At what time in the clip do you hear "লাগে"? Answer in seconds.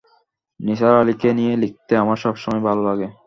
2.87-3.07